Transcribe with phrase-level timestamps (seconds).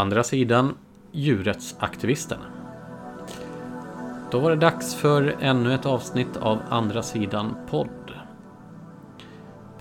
[0.00, 0.74] Andra sidan
[1.12, 2.38] Djurrättsaktivisten.
[4.30, 8.12] Då var det dags för ännu ett avsnitt av Andra sidan podd.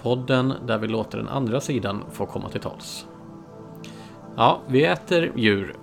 [0.02, 3.08] Podden där vi låter den andra sidan få komma till tals.
[4.36, 5.76] Ja, vi äter djur.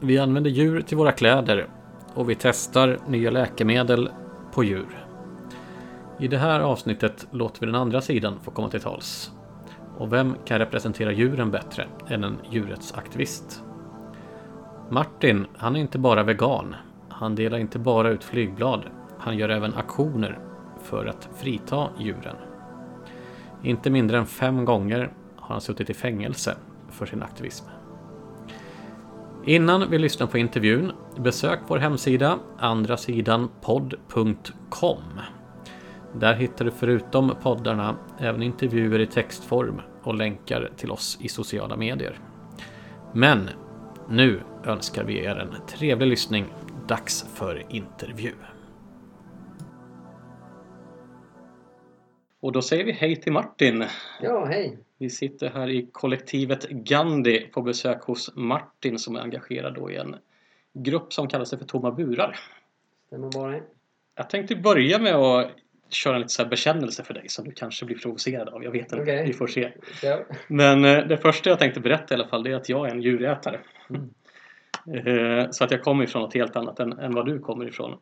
[0.00, 1.68] Vi använder djur till våra kläder
[2.14, 4.08] och vi testar nya läkemedel
[4.52, 5.06] på djur.
[6.18, 9.32] I det här avsnittet låter vi den andra sidan få komma till tals.
[9.98, 13.64] Och vem kan representera djuren bättre än en djurrättsaktivist?
[14.94, 16.74] Martin, han är inte bara vegan.
[17.08, 18.82] Han delar inte bara ut flygblad.
[19.18, 20.38] Han gör även aktioner
[20.82, 22.36] för att frita djuren.
[23.62, 26.56] Inte mindre än fem gånger har han suttit i fängelse
[26.90, 27.66] för sin aktivism.
[29.44, 35.02] Innan vi lyssnar på intervjun, besök vår hemsida andrasidanpodd.com.
[36.12, 41.76] Där hittar du förutom poddarna även intervjuer i textform och länkar till oss i sociala
[41.76, 42.18] medier.
[43.12, 43.50] Men
[44.08, 46.44] nu önskar vi er en trevlig lyssning.
[46.88, 48.32] Dags för intervju.
[52.40, 53.84] Och då säger vi hej till Martin.
[54.22, 54.78] Ja, hej.
[54.98, 59.96] Vi sitter här i kollektivet Gandhi på besök hos Martin som är engagerad då i
[59.96, 60.16] en
[60.72, 62.38] grupp som kallar sig för Tomma burar.
[63.06, 63.62] Stämmer det.
[64.14, 65.50] Jag tänkte börja med att
[65.88, 68.64] köra en lite så här bekännelse för dig som du kanske blir provocerad av.
[68.64, 69.26] Jag vet inte, Okej.
[69.26, 69.72] vi får se.
[70.02, 70.20] Ja.
[70.48, 72.90] Men eh, det första jag tänkte berätta i alla fall det är att jag är
[72.90, 73.60] en djurätare.
[73.90, 74.10] Mm.
[75.06, 77.98] Eh, Så att jag kommer ifrån något helt annat än, än vad du kommer ifrån.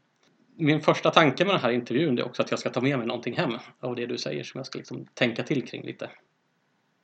[0.57, 3.07] Min första tanke med den här intervjun är också att jag ska ta med mig
[3.07, 6.11] någonting hem av det du säger som jag ska liksom tänka till kring lite.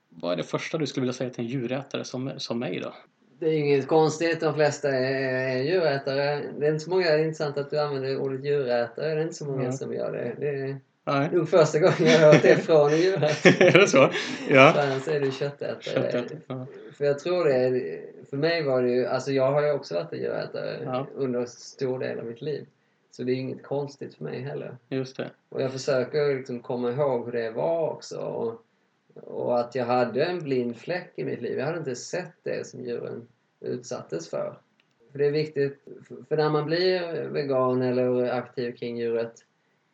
[0.08, 2.94] Vad är det första du skulle vilja säga till en djurätare som, som mig då?
[3.40, 6.42] Det är inget konstigt, de flesta är är djurätare.
[6.58, 9.06] Det är inte så många, det är intressant att du använder ordet djurätare.
[9.14, 9.72] Det är inte så många Ja.
[9.72, 10.34] som gör det.
[10.40, 11.28] Det är Nej.
[11.32, 13.68] nog första gången jag hört det från en djurätare.
[13.68, 14.10] är det så?
[14.50, 14.72] Ja.
[14.72, 15.76] För annars är du köttätare.
[15.80, 16.66] Köttätare, ja.
[16.92, 20.12] För jag tror det, för mig var det ju, alltså jag har ju också varit
[20.12, 21.06] en djurätare Ja.
[21.14, 22.66] under stor del av mitt liv.
[23.10, 24.76] Så det är inget konstigt för mig heller.
[24.88, 25.30] Just det.
[25.48, 28.18] Och jag försöker liksom komma ihåg hur det var också.
[28.18, 28.64] Och,
[29.14, 31.58] och att jag hade en blind fläck i mitt liv.
[31.58, 33.28] Jag hade inte sett det som djuren
[33.60, 34.58] utsattes för.
[35.12, 35.78] För det är viktigt,
[36.28, 39.32] för- när man blir vegan eller aktiv kring djuret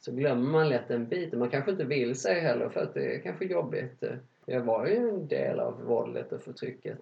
[0.00, 1.32] så glömmer man lätt en bit.
[1.32, 4.04] Man kanske inte vill sig heller för att det är kanske jobbigt.
[4.46, 6.98] Jag var ju en del av våldet och förtrycket.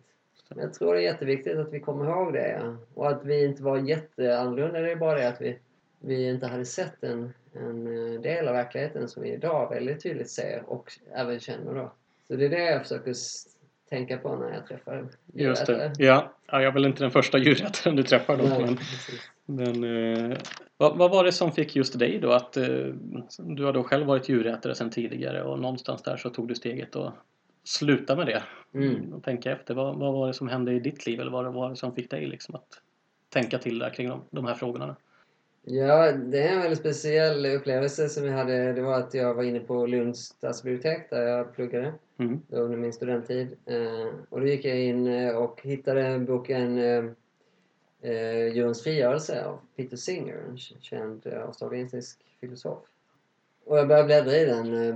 [0.57, 2.49] Jag tror det är jätteviktigt att vi kommer ihåg det.
[2.49, 2.77] ja.
[2.95, 4.81] Och att vi inte var jätteannorlunda.
[4.81, 5.59] Det är bara det att vi,
[6.01, 10.31] vi inte hade sett en, en eh, del av verkligheten som vi idag väldigt tydligt
[10.31, 11.93] ser och även känner då.
[12.29, 13.15] Så det är det jag försöker
[13.89, 15.93] tänka på när jag träffar Just det.
[15.99, 16.33] Ja.
[16.47, 18.45] ja, jag är väl inte den första djurätaren du träffar då.
[18.45, 18.77] Nej,
[19.47, 20.39] Men, men eh,
[20.77, 22.65] vad, vad var det som fick just dig då att eh,
[23.39, 26.97] du har då själv varit djurätare sedan tidigare och någonstans där så tog du steget
[26.97, 27.13] och
[27.65, 28.43] sluta med det.
[28.75, 29.13] Mm.
[29.13, 29.75] Och tänka efter.
[29.75, 32.11] Vad, vad var det som hände i ditt liv eller vad var det som fick
[32.11, 32.81] dig liksom att
[33.29, 34.97] tänka till där kring de, de här frågorna?
[35.65, 38.73] Ja, det är en väldigt speciell upplevelse som jag hade.
[38.73, 42.41] Det var att jag var inne på Lunds stadsbibliotek där jag pluggade Mm.
[42.49, 43.57] under min studenttid.
[43.67, 47.05] Eh, och då gick jag in eh, och hittade boken eh,
[48.01, 52.79] eh, Djurens frigörelse av Peter Singer, en känd eh, australiensisk filosof.
[53.65, 54.95] Och jag började bläddra i den eh, eh,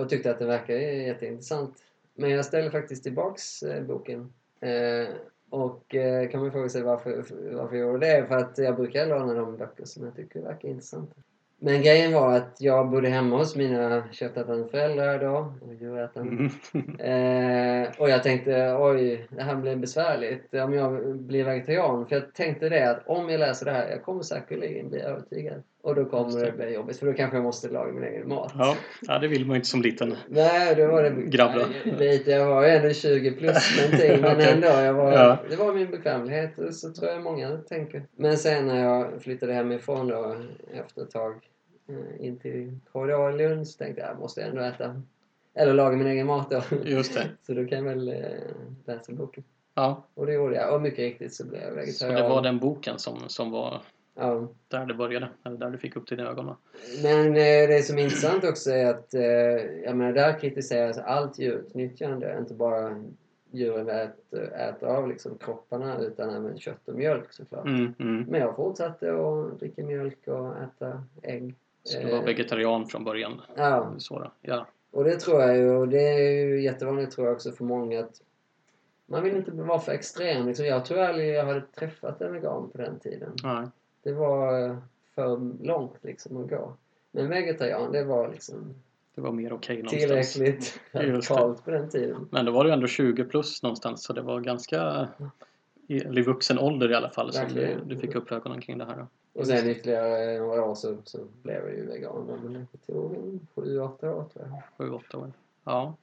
[0.00, 1.74] och tyckte att det verkade jätteintressant.
[2.14, 4.32] Men jag ställde faktiskt tillbaks eh, boken.
[4.60, 5.14] Eh,
[5.50, 8.26] och eh, kan man fråga sig varför, varför jag gjorde det?
[8.28, 11.14] För att jag brukar låna de böcker som jag tycker verkar intressanta.
[11.58, 16.50] Men grejen var att jag bodde hemma hos mina köttätande föräldrar då, och djurätande.
[16.74, 17.84] Mm.
[17.84, 22.06] Eh, och jag tänkte, oj, det här blir besvärligt om jag blir vegetarian.
[22.06, 25.62] För jag tänkte det att om jag läser det här, jag kommer säkerligen bli övertygad.
[25.84, 26.46] Och då kommer det.
[26.46, 28.52] det bli jobbigt, för då kanske jag måste laga min egen mat.
[28.58, 30.16] Ja, ja, det vill man ju inte som liten.
[30.28, 31.10] Nej, då var det...
[31.10, 31.52] Grabb
[31.84, 34.52] Lite, jag var ju ändå 20 plus någonting, men Okej.
[34.52, 34.66] ändå.
[34.66, 35.38] Jag var, Ja.
[35.50, 38.06] Det var min bekvämlighet, så tror jag många tänker.
[38.16, 40.36] Men sen när jag flyttade hemifrån då,
[40.72, 41.34] efter ett tag,
[41.88, 45.02] eh, in till KDA i Lund, så tänkte jag, jag måste ändå äta,
[45.54, 46.62] eller laga min egen mat då.
[46.84, 47.26] Just det.
[47.46, 48.14] Så då kan jag väl eh,
[48.86, 49.44] läsa boken.
[49.74, 50.74] Ja, Och det gjorde jag.
[50.74, 52.22] Och mycket riktigt så blev jag så vegetarian.
[52.22, 53.82] det var den boken som, som var
[54.14, 54.48] Ja.
[54.68, 55.28] där det började.
[55.44, 56.56] Eller där du fick upp dina ögon.
[57.02, 59.22] Men eh, det som är intressant också är att, eh,
[59.84, 62.36] jag menar där kritiseras allt djurutnyttjande.
[62.38, 63.04] Inte bara
[63.50, 67.66] djuren äter, äter av liksom kropparna utan även kött och mjölk såklart.
[67.66, 68.24] Mm, mm.
[68.28, 71.54] Men jag fortsatte att dricka mjölk och äta ägg.
[71.82, 73.40] Så du var Eh, vegetarian från början?
[73.56, 74.30] Ja, Så.
[74.40, 74.66] Ja.
[74.90, 75.70] och det tror jag ju.
[75.70, 78.20] Och det är ju jättevanligt tror jag också för många att
[79.06, 80.46] man vill inte vara för extrem.
[80.46, 83.32] Liksom, jag tror aldrig jag hade träffat en vegan på den tiden.
[83.42, 83.66] Nej.
[84.04, 84.76] Det var eh,
[85.14, 86.76] för långt liksom att gå.
[87.10, 88.74] Men vegetarian, det var liksom
[89.14, 90.32] Det var mer okej någonstans.
[90.32, 92.28] tillräckligt radikalt på den tiden.
[92.30, 95.08] Men då var du ändå 20 plus någonstans så det var ganska
[95.86, 98.84] i, i vuxen ålder i alla fall som du, du fick upp ögonen kring det
[98.84, 98.96] här.
[98.96, 99.06] Då.
[99.40, 102.40] Och sen ytterligare några år så, så blev jag ju vegan.
[102.44, 104.62] Men det tog en sju, åtta år tror jag.
[104.86, 105.32] Sju, åtta år.
[105.64, 105.94] Ja.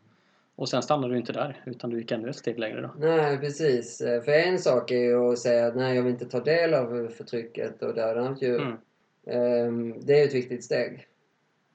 [0.61, 2.91] Och sen stannade du inte där utan du gick ännu ett steg längre då.
[2.97, 3.97] Nej, precis.
[3.97, 7.07] För en sak är ju att säga att nej, jag vill inte ta del av
[7.07, 8.61] förtrycket och dödandet av djur.
[8.61, 8.77] Mm.
[9.27, 11.07] Ehm, Det är ju ett viktigt steg.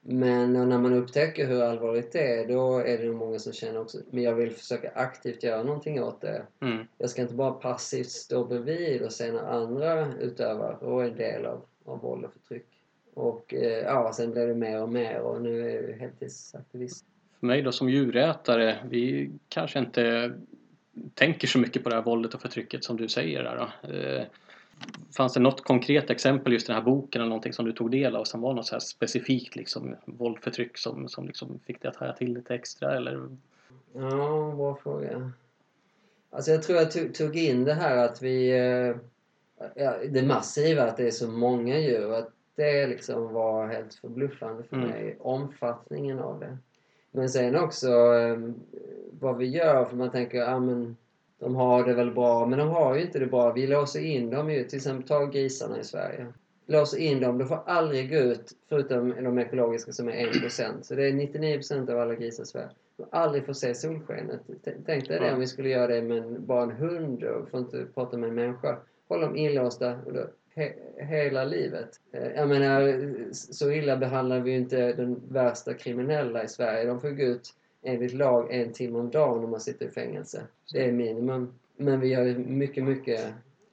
[0.00, 3.80] Men när man upptäcker hur allvarligt det är, då är det nog många som känner
[3.80, 6.46] också men jag vill försöka aktivt göra någonting åt det.
[6.62, 6.86] Mm.
[6.98, 11.16] Jag ska inte bara passivt stå bredvid och se när andra utövar och är en
[11.16, 12.66] del av, av våld och förtryck.
[13.14, 17.06] Och eh, ja, sen blev det mer och mer och nu är jag heltidsaktivist.
[17.40, 20.32] För mig då som djurätare, vi kanske inte
[21.14, 23.92] tänker så mycket på det här våldet och förtrycket som du säger där då.
[23.94, 24.24] Eh,
[25.16, 27.90] Fanns det något konkret exempel just i den här boken eller någonting som du tog
[27.90, 31.82] del av som var något så här specifikt liksom våld, förtryck som, som liksom fick
[31.82, 33.28] dig att haja till lite extra eller?
[33.92, 35.32] Ja, bra fråga.
[36.30, 38.50] Alltså jag tror jag tog, tog in det här att vi...
[38.50, 38.96] eh,
[39.74, 42.12] Ja, det massiva, att det är så många djur.
[42.12, 44.88] Att det liksom var helt förbluffande för Mm.
[44.88, 45.16] mig.
[45.20, 46.58] Omfattningen av det.
[47.16, 48.38] Men sen också eh,
[49.20, 49.84] vad vi gör.
[49.84, 50.96] För man tänker, ja men
[51.38, 52.46] de har det väl bra.
[52.46, 53.52] Men de har ju inte det bra.
[53.52, 54.64] Vi låser in dem ju.
[54.64, 56.26] Till exempel, ta grisarna i Sverige.
[56.66, 57.38] Låser in dem.
[57.38, 60.82] De får aldrig gå ut, förutom de ekologiska som är 1%.
[60.82, 62.68] Så det är 99% av alla grisar i Sverige.
[62.96, 64.40] De får aldrig få se solskenet.
[64.86, 67.86] Tänk dig det om vi skulle göra det med bara en hund och får inte
[67.94, 68.76] prata med en människa.
[69.08, 72.00] Håll dem inlåsta och då, he, hela livet.
[72.12, 72.98] Eh, Jag menar,
[73.32, 76.84] så illa behandlar vi ju inte den värsta kriminella i Sverige.
[76.86, 80.42] De får gå ut enligt lag en timme om dagen om man sitter i fängelse.
[80.72, 81.52] Det är minimum.
[81.76, 83.20] Men vi gör mycket, mycket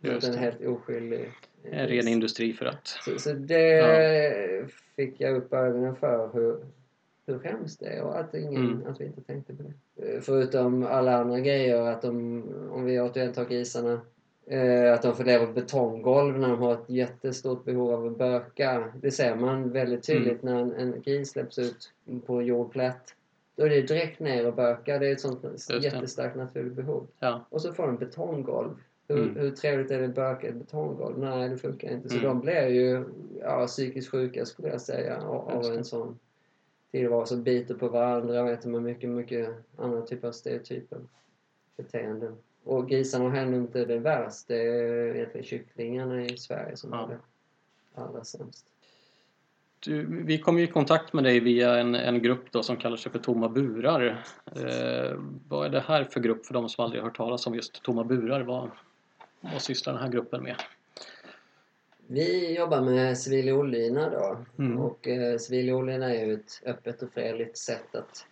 [0.02, 1.32] mot en helt oskyldig
[1.64, 2.88] eh, En ren industri för att...
[2.88, 6.58] så, så det fick jag upp ögonen för hur,
[7.28, 8.88] hur hemskt det är och att, ingen, Mm.
[8.88, 10.14] att vi inte tänkte på det.
[10.14, 14.02] Eh, Förutom alla andra grejer, att de, om vi återigen tar grisarna,
[14.46, 18.18] eh, att de får leva på betonggolv när de har ett jättestort behov av att
[18.18, 18.94] böka.
[19.02, 21.92] Det ser man väldigt tydligt när en, en gris släpps ut
[22.26, 23.16] på jordplätt.
[23.56, 25.00] Då är det direkt ner och böka.
[25.00, 25.44] Det är ett sånt
[25.84, 27.08] jättestarkt naturligt behov.
[27.20, 28.70] Ja, Och så får de betonggolv.
[29.08, 29.36] Hur, Mm.
[29.36, 31.20] hur trevligt är det att böka ett betonggolv?
[31.20, 32.10] Nej, det funkar inte.
[32.10, 32.28] Så Mm.
[32.28, 33.04] de blir ju
[33.42, 36.20] ja, psykiskt sjuka skulle jag säga av, en sån
[36.92, 37.36] tillvaro.
[37.36, 41.00] Biter på varandra, vet man mycket, mycket andra typer av stereotyper.
[41.78, 42.36] Beteenden.
[42.64, 44.48] Och grisarna har ändå inte det värst.
[44.48, 46.98] Det är egentligen kycklingarna i Sverige som Ja.
[46.98, 47.18] har det
[48.02, 48.66] allra sämst.
[49.80, 52.98] du, vi kom ju i kontakt med dig via en, en grupp då som kallar
[52.98, 54.24] sig för Tomma burar.
[54.56, 57.84] Eh, vad är det här för grupp för de som aldrig hört talas om just
[57.84, 58.42] Tomma burar?
[58.42, 58.70] Vad,
[59.42, 60.56] vad sysslar den här gruppen med?
[62.08, 64.38] Vi jobbar med civil olydnad då.
[64.64, 64.78] Mm.
[64.80, 68.26] Och eh, civil olydnad är ju ett öppet och fredligt sätt att,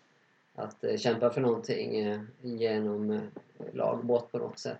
[0.55, 3.21] att eh, kämpa för någonting eh, genom eh,
[3.73, 4.79] lagbrott på något sätt.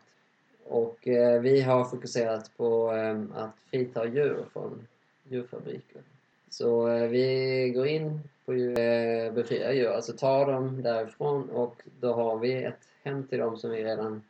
[0.68, 4.88] Och eh, vi har fokuserat på eh, att frita djur från
[5.24, 6.02] djurfabriker.
[6.50, 11.82] Så eh, vi går in på djur, eh, befria djur, alltså tar dem därifrån och
[12.00, 14.24] då har vi ett hem till dem som vi redan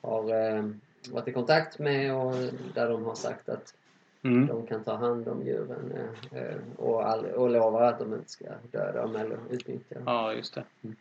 [0.00, 0.64] har eh,
[1.10, 2.34] varit i kontakt med och
[2.74, 3.74] där de har sagt att
[4.22, 4.46] Mm.
[4.46, 8.30] de kan ta hand om djuren eh, eh, och, all, och lovar att de inte
[8.30, 10.02] ska döda dem eller utnyttja dem.
[10.06, 10.64] Ja, just det.
[10.82, 10.96] Mm.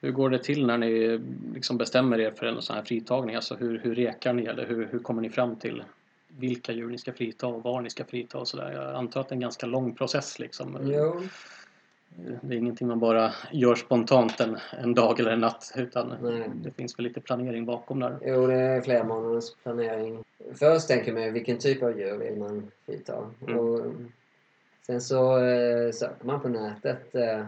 [0.00, 1.20] Hur går det till när ni
[1.54, 3.36] liksom bestämmer er för en sån här fritagning?
[3.36, 5.84] Alltså hur, hur rekar ni eller hur, hur kommer ni fram till
[6.28, 8.72] vilka djur ni ska frita och var ni ska frita och sådär?
[8.72, 10.78] Jag antar att det är en ganska lång process liksom.
[10.82, 11.22] Jo,
[12.16, 16.50] Det är ingenting man bara gör spontant en, en dag eller en natt utan Nej.
[16.54, 18.18] det finns väl lite planering bakom där.
[18.24, 20.24] jo, det är flera månaders planering.
[20.54, 23.30] Först tänker man vilken typ av djur vill man frita.
[23.46, 23.58] Mm.
[23.58, 23.80] Och
[24.86, 27.46] sen så eh, söker man på nätet eh,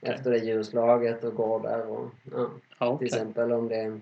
[0.00, 2.50] efter det djurslaget och gårdar och ja.
[2.78, 3.06] Ja, Till okej.
[3.06, 4.00] exempel om det, är,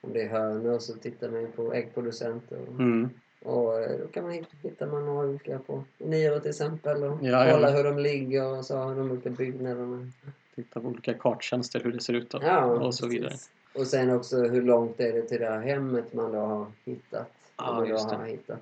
[0.00, 2.58] om det är hönor så tittar man på äggproducenter.
[2.68, 3.10] Och, Mm.
[3.42, 7.18] Och eh, då kan man hitta, hittar man några olika på Niro till exempel och
[7.22, 10.10] Ja, kolla hur de ligger och så har de olika byggnaderna.
[10.54, 13.18] Titta på olika karttjänster hur det ser ut och, Ja, och så precis.
[13.20, 13.34] vidare.
[13.74, 17.32] Och sen också hur långt är det till det här hemmet man då har hittat.
[17.56, 18.58] Ja, man då har hittat.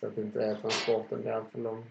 [0.00, 1.84] Så att inte transporten blir alltför lång.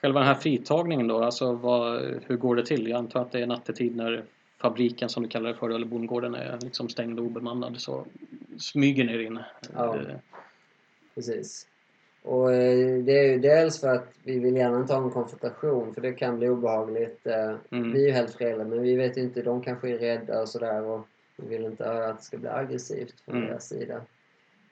[0.00, 2.88] Själva den här fritagningen då, alltså vad, hur går det till?
[2.88, 4.24] Jag antar att det är nattetid när
[4.60, 8.06] fabriken som du kallar det för, eller bondgården är liksom stängd och obemannad så
[8.58, 9.38] smyger ni er in.
[9.74, 9.96] Ja.
[11.18, 11.66] Precis.
[12.22, 15.94] Och eh, det är ju dels för att vi vill gärna inte ha en konfrontation
[15.94, 17.26] för det kan bli obehagligt.
[17.26, 17.92] Eh, Mm.
[17.92, 20.48] Vi är ju helt fredliga men vi vet ju inte, de kanske är rädda och
[20.48, 21.06] sådär och
[21.36, 23.48] vi vill inte att det ska bli aggressivt från Mm.
[23.48, 24.00] deras sida.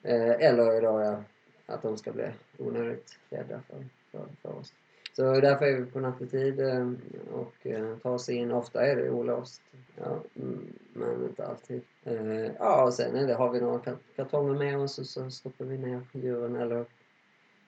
[0.03, 1.23] Eh, Eller då ja,
[1.67, 2.25] att de ska bli
[2.59, 4.73] onödigt rädda för, för, för oss.
[5.17, 6.91] Så därför är vi på nattetid eh,
[7.33, 8.53] och eh, tar oss in.
[8.53, 9.63] Ofta är det olåst.
[9.97, 11.83] Ja, mm, men inte alltid.
[12.05, 13.81] Eh, ja, och sen är det, har vi några
[14.17, 16.85] kartonger med oss och så stoppar vi ner djuren eller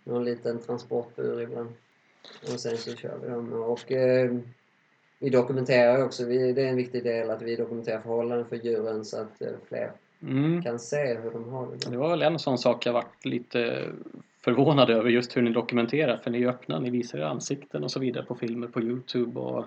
[0.05, 1.69] någon liten transportbur ibland.
[2.43, 3.53] Och sen så kör vi dem.
[3.53, 4.37] Och eh,
[5.19, 9.05] vi dokumenterar också, vi, det är en viktig del att vi dokumenterar förhållanden för djuren
[9.05, 10.63] så att eh, fler mm.
[10.63, 11.91] kan se hur de har det.
[11.91, 13.85] Det var väl en sån sak jag varit lite
[14.49, 17.91] förvånad över just hur ni dokumenterar för ni är öppna, ni visar era ansikten och
[17.91, 19.65] så vidare på filmer på Youtube och,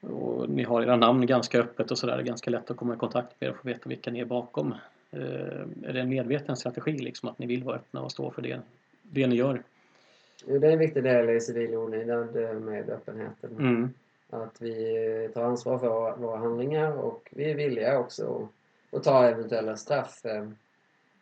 [0.00, 2.16] och ni har era namn ganska öppet och sådär.
[2.16, 4.20] Det är ganska lätt att komma i kontakt med er och få veta vilka ni
[4.20, 4.74] är bakom.
[5.10, 5.20] Eh,
[5.82, 8.60] är det en medveten strategi liksom att ni vill vara öppna och stå för det,
[9.02, 9.62] det ni gör?
[10.46, 13.50] Det är en viktig del i civil olydnad med öppenheten.
[13.58, 13.90] Mm.
[14.30, 18.48] Att vi tar ansvar för våra handlingar och vi är villiga också
[18.92, 20.48] att ta eventuella straff eh,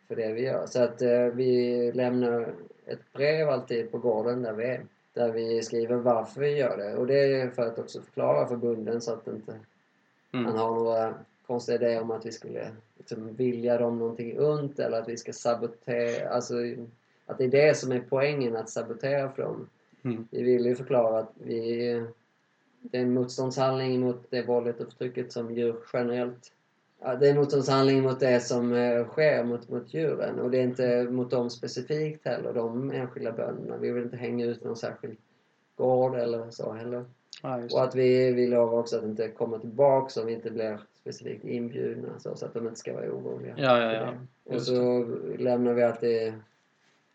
[0.09, 0.65] för det vi gör.
[0.65, 2.53] Så att eh, vi lämnar
[2.85, 4.85] ett brev alltid på gården där vi är.
[5.13, 6.95] Där vi skriver varför vi gör det.
[6.95, 9.51] Och det är för att också förklara förbunden så att inte
[10.31, 10.45] mm.
[10.45, 11.13] man har några
[11.47, 15.33] konstiga idéer om att vi skulle liksom, vilja dem någonting ont eller att vi ska
[15.33, 16.29] sabotera.
[16.29, 16.53] Alltså,
[17.25, 19.69] att det är det som är poängen, att sabotera för dem.
[20.03, 20.27] Mm.
[20.31, 22.05] Vi vill ju förklara att vi...
[22.81, 26.51] Det är en motståndshandling mot det våldet och förtrycket som djur generellt
[27.01, 30.57] Ja, det är en motståndshandling mot det som eh, sker mot, mot djuren och det
[30.57, 33.77] är inte mot dem specifikt heller, de enskilda bönderna.
[33.77, 35.17] Vi vill inte hänga ut någon särskild
[35.75, 37.05] gård eller så heller.
[37.43, 40.79] Ja, och att vi, vi lovar också att inte komma tillbaka om vi inte blir
[41.01, 43.55] specifikt inbjudna så, så att de inte ska vara oroliga.
[43.57, 44.13] Ja, ja, ja.
[44.55, 45.05] Och så
[45.37, 46.33] lämnar vi alltid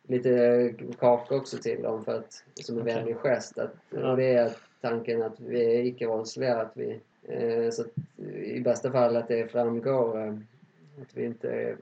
[0.08, 2.94] lite kakor också till dem för att, som en okay.
[2.94, 3.58] vänlig gest.
[3.58, 4.16] Att, ja.
[4.16, 7.00] Det är tanken att vi är icke-våldsliga, att vi
[7.72, 7.84] så
[8.44, 10.34] i bästa fall att det framgår eh,
[11.02, 11.76] att vi inte är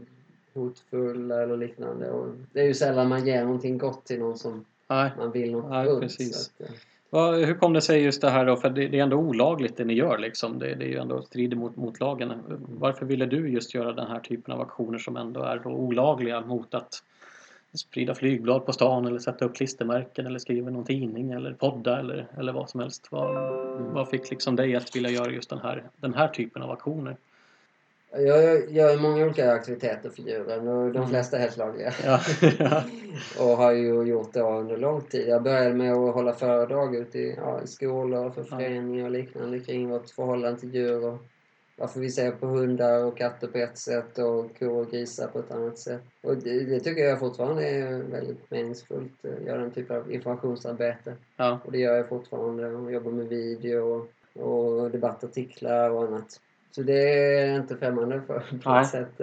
[0.54, 2.10] hotfulla eller liknande.
[2.10, 5.10] Och det är ju sällan man ger någonting gott till någon som Nej.
[5.18, 6.50] man vill något Nej, Precis.
[6.60, 6.70] Att,
[7.10, 7.32] ja.
[7.32, 8.56] Hur kom det sig just det här då?
[8.56, 10.58] För det, det är ändå olagligt det ni gör liksom.
[10.58, 12.32] Det, det är ju ändå strider mot, mot lagen.
[12.78, 16.40] Varför ville du just göra den här typen av aktioner som ändå är då olagliga
[16.40, 17.02] mot att
[17.78, 22.26] sprida flygblad på stan eller sätta upp klistermärken eller skriva någon tidning eller podda eller,
[22.38, 23.06] eller vad som helst.
[23.10, 23.52] Vad,
[23.94, 27.16] vad fick liksom dig att vilja göra just den här, den här typen av aktioner?
[28.14, 31.08] Jag gör många olika aktiviteter för djuren och de mm.
[31.08, 31.92] flesta är helt lagliga.
[32.58, 32.82] Ja.
[33.38, 35.28] och har ju gjort det under lång tid.
[35.28, 39.60] Jag började med att hålla föredrag ute i, ja, i skolor, för föreningar och liknande
[39.60, 41.18] kring vårt förhållande till djur och
[41.76, 45.38] varför vi ser på hundar och katter på ett sätt och kor och grisar på
[45.38, 46.02] ett annat sätt.
[46.22, 51.14] Och det, det tycker jag fortfarande är väldigt meningsfullt, att göra den typen av informationsarbete.
[51.36, 51.60] Ja.
[51.64, 56.40] Och det gör jag fortfarande och jobbar med video och, och debattartiklar och annat.
[56.70, 59.20] Så det är jag inte främmande för på något sätt.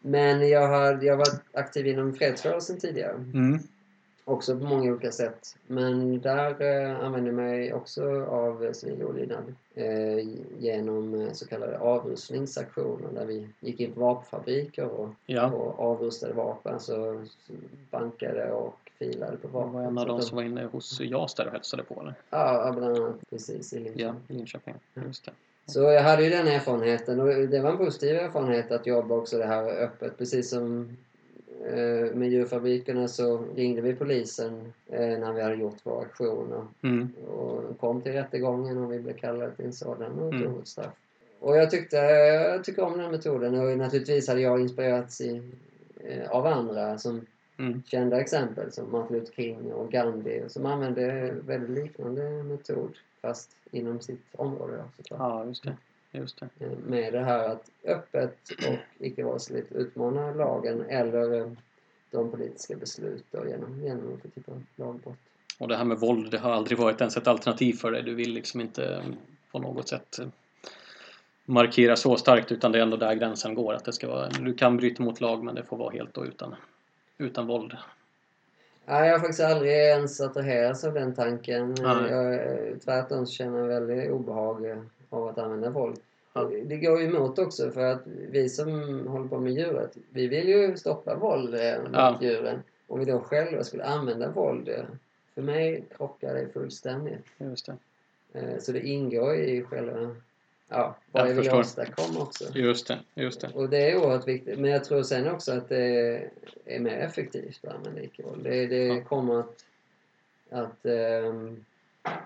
[0.00, 3.12] Men jag har, jag har varit aktiv inom fredsrörelsen tidigare.
[3.12, 3.58] Mm.
[4.24, 5.56] Också på många olika sätt.
[5.66, 10.18] Men där eh, använder jag mig också av civil olydnad eh,
[10.58, 15.50] genom eh, så kallade avrustningsaktioner där vi gick in på vapenfabriker och, ja.
[15.50, 16.74] och avrustade vapen.
[16.74, 17.26] Alltså
[17.90, 19.72] bankade och filade på vapen.
[19.72, 22.14] Det var en av de som var inne hos JAS där och hälsade på eller?
[22.30, 24.06] Ja, bland annat precis i Linköping.
[24.06, 24.74] Ja, i Linköping.
[24.94, 25.32] Just det.
[25.66, 29.38] Så jag hade ju den erfarenheten och det var en positiv erfarenhet att jobba också
[29.38, 30.18] det här öppet.
[30.18, 30.96] Precis som
[32.14, 36.66] med djurfabrikerna så ringde vi polisen eh, när vi hade gjort våra aktioner.
[36.82, 37.12] Mm.
[37.28, 40.58] Och kom till rättegången och vi blev kallade till en sådan och tog mm.
[40.58, 40.94] ett straff.
[41.40, 45.42] Och jag tyckte, jag tycker om den metoden och naturligtvis hade jag inspirerats i,
[46.04, 47.26] eh, av andra som
[47.58, 47.82] mm.
[47.86, 54.00] kända exempel som Martin Luther King och Gandhi som använde väldigt liknande metod fast inom
[54.00, 54.84] sitt område.
[54.96, 55.20] Såklart.
[55.20, 55.76] Ja, just det.
[56.12, 56.48] Just det.
[56.64, 58.38] Eh, med det här att öppet
[58.68, 61.52] och icke-våldsligt utmana lagen eller eh,
[62.10, 65.18] de politiska beslut och genom, genom olika typer av lagbrott.
[65.58, 68.02] Och det här med våld, det har aldrig varit ens ett alternativ för dig?
[68.02, 69.02] Du vill liksom inte eh,
[69.52, 70.20] på något sätt
[71.44, 73.74] markera så starkt utan det är ändå där gränsen går.
[73.74, 76.26] Att det ska vara, du kan bryta mot lag men det får vara helt då
[76.26, 76.54] utan,
[77.18, 77.76] utan våld.
[78.86, 81.74] Nej, jag har faktiskt aldrig ens attraherats av den tanken.
[81.80, 82.10] Nej.
[82.10, 82.40] Jag,
[82.84, 84.66] tvärtom känner jag väldigt obehag
[85.12, 85.98] av att använda våld.
[86.32, 86.50] Ja.
[86.64, 88.70] Det går ju emot också för att vi som
[89.06, 92.18] håller på med djuret, vi vill ju stoppa våld eh, mot ja.
[92.20, 92.62] djuren.
[92.86, 94.84] Om vi då själva skulle använda våld, eh,
[95.34, 97.26] för mig krockar det fullständigt.
[97.38, 97.76] Just det.
[98.32, 100.16] Eh, så det ingår i själva
[100.68, 102.44] ja, vad jag, jag vill åstadkomma också.
[102.54, 103.50] Just det, just det.
[103.54, 104.58] Och det är oerhört viktigt.
[104.58, 106.30] Men jag tror sen också att det
[106.64, 108.44] är mer effektivt att använda icke-våld.
[108.44, 109.04] Det, det ja.
[109.04, 109.64] kommer att,
[110.50, 111.64] att um,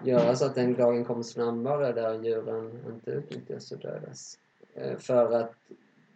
[0.05, 4.39] göra så att den dagen kommer snabbare där djuren inte utnyttjas och dödas.
[4.75, 5.55] Eh, för att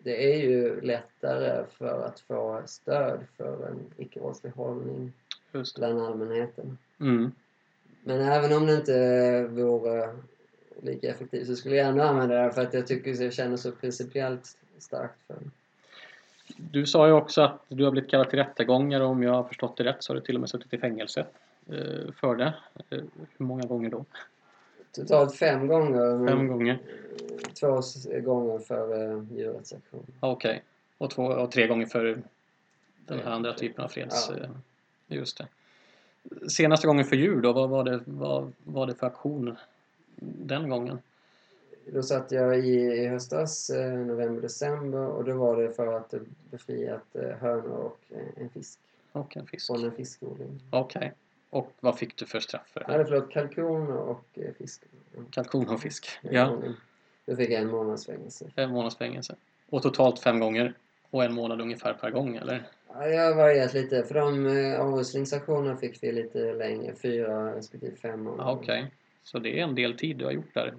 [0.02, 5.12] det är ju lättare för att få stöd för en icke-våldslig hållning
[5.76, 6.78] bland allmänheten.
[7.00, 7.32] Mm.
[8.04, 10.08] Men även om det inte vore
[10.82, 13.56] lika effektivt så skulle jag ändå använda det för att jag tycker att jag känner
[13.56, 15.50] så principiellt starkt för det.
[16.70, 19.44] Du sa ju också att du har blivit kallad till rättegångar och om jag har
[19.44, 21.26] förstått det rätt så har du till och med suttit i fängelse
[22.20, 22.54] för det.
[22.90, 22.98] Eh,
[23.36, 24.04] hur många gånger då?
[24.92, 26.28] Totalt fem gånger.
[26.28, 26.78] Fem gånger?
[27.60, 27.80] Två
[28.24, 30.06] gånger för djurrättsaktion.
[30.20, 30.62] Ja, Okej.
[30.98, 32.22] Och, två, och tre gånger för
[33.06, 34.30] den här andra typen av freds...
[34.30, 34.36] Ja.
[34.36, 34.50] eh,
[35.08, 35.46] Just det.
[36.48, 39.56] Senaste gången för djur då, vad var det, vad var det för aktion
[40.16, 40.98] den gången?
[41.86, 46.14] Då satt jag i, i höstas, eh, november, december och då var det för att
[46.14, 48.78] eh, befriat eh, hönor och eh, en fisk
[49.12, 49.66] Och en fisk.
[49.66, 50.60] från en fiskodling.
[50.70, 51.12] Okej.
[51.50, 52.86] Och vad fick du för straff för det?
[52.88, 54.82] Nej, förlåt, kalkon och eh, fisk.
[55.30, 56.08] Kalkon och fisk?
[56.22, 56.58] Ja.
[57.26, 58.50] Då fick jag en månads fängelse.
[58.56, 59.34] Fem månaders fängelse.
[59.70, 60.74] Och totalt fem gånger?
[61.10, 62.62] Och en månad ungefär per gång, eller?
[62.94, 64.02] Ja, jag har varierat lite.
[64.02, 68.44] För de eh, avhysningsaktionerna fick vi lite längre, fyra respektive fem månader.
[68.44, 68.90] Ja, Okej.
[69.22, 70.74] Så det är en del tid du har gjort där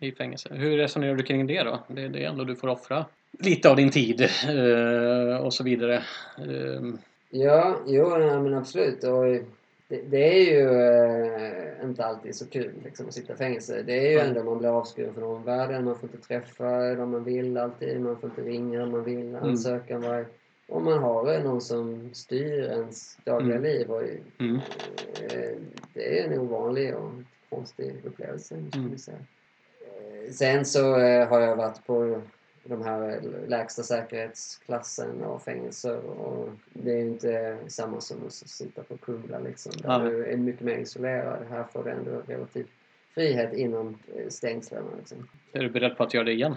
[0.00, 0.48] i fängelse.
[0.52, 1.78] Hur resonerar du kring det då?
[1.88, 3.04] Det, det är ändå du får offra
[3.38, 5.94] lite av din tid eh, och så vidare.
[6.38, 6.82] Eh,
[7.36, 9.04] Ja, jo, ja, men absolut.
[9.04, 9.24] Och
[9.94, 13.82] det, det är ju eh, inte alltid så kul liksom, att sitta i fängelse.
[13.82, 17.24] Det är ju ändå, man blir avskuren från omvärlden, man får inte träffa dem man
[17.24, 20.24] vill alltid, man får inte ringa om man vill, ansöka varje...
[20.68, 23.62] Och man har eh, någon som styr ens dagliga Mm.
[23.70, 23.90] liv.
[23.90, 24.02] Och,
[24.38, 24.56] mm.
[25.22, 25.56] eh,
[25.94, 27.10] det är en ovanlig och
[27.50, 28.90] konstig upplevelse, skulle Mm.
[28.90, 29.16] jag säga.
[29.16, 32.20] Eh, Sen så eh, har jag varit på
[32.64, 38.82] de här lägsta säkerhetsklassen och fängelser och det är ju inte samma som att sitta
[38.82, 39.72] på Kumla liksom.
[39.82, 39.98] Där Ja.
[39.98, 41.46] du är mycket mer isolerad.
[41.50, 42.66] Här får du ändå relativ
[43.14, 45.28] frihet inom eh, stängslen liksom.
[45.52, 46.54] Är du beredd på att göra det igen?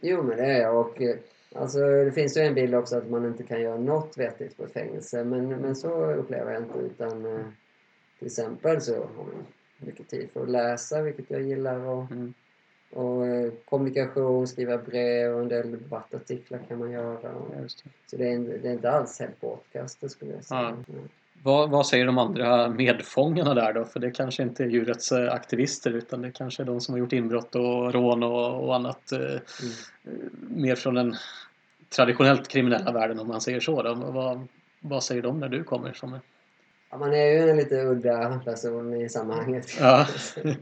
[0.00, 1.16] Jo men det är jag och eh,
[1.54, 4.64] alltså det finns ju en bild också att man inte kan göra något vettigt på
[4.64, 7.40] ett fängelse men, men så upplever jag inte utan eh,
[8.18, 9.46] till exempel så har man
[9.78, 12.34] mycket tid för att läsa vilket jag gillar och Mm.
[12.96, 17.18] Och eh, kommunikation, skriva brev och en del debattartiklar kan man göra.
[17.22, 17.68] Det.
[18.06, 20.76] så det är, inte- det är inte alls helt bortkastat skulle jag säga.
[20.86, 20.94] Ja.
[21.42, 23.84] Vad, vad säger de andra medfångarna där då?
[23.84, 26.98] För det kanske inte är djurets eh, aktivister utan det kanske är de som har
[26.98, 30.30] gjort inbrott och rån och, och annat eh, Mm.
[30.48, 31.14] mer från den
[31.96, 33.82] traditionellt kriminella världen om man säger så.
[33.82, 33.94] Då.
[33.94, 34.46] Vad,
[34.80, 35.92] vad säger de när du kommer?
[35.92, 36.18] Som,
[36.90, 39.66] Ja, man är ju en lite udda person i sammanhanget.
[39.80, 40.06] Ja.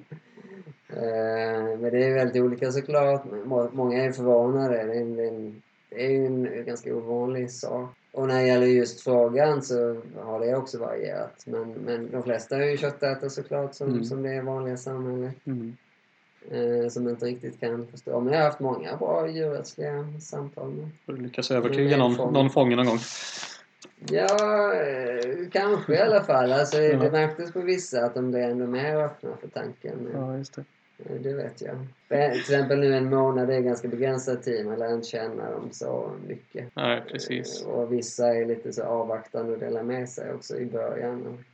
[0.97, 3.25] Eh, Men det är väldigt olika såklart.
[3.45, 4.75] Må- Många är förvånade.
[4.85, 7.91] Det är, en, det är ju en ganska ovanlig sak.
[8.13, 11.43] Och när det gäller just frågan så har det också varierat.
[11.47, 14.05] Men, men de flesta är ju köttätare såklart som, Mm.
[14.05, 15.35] som det är vanliga samhället.
[15.47, 15.77] mm.
[16.51, 18.21] eh, som inte riktigt kan förstå.
[18.21, 20.89] Men jag har haft många bra djurrättsliga samtal med.
[21.07, 22.99] Får du lyckas övertyga någon, någon fånge någon gång.
[24.09, 26.53] Ja, eh, kanske i alla fall.
[26.53, 26.99] Alltså, Ja.
[26.99, 30.11] Det märktes på vissa att de blev ändå mer öppna för tanken.
[30.15, 30.65] Ja, just det.
[31.11, 31.77] Eh, Det vet jag.
[32.09, 34.67] För Till exempel nu en månad det är ganska begränsad tid.
[34.67, 36.69] Man lär inte känna dem så mycket.
[36.75, 37.63] Nej, precis.
[37.63, 41.45] Eh, Och vissa är lite så avvaktande och delar med sig också i början.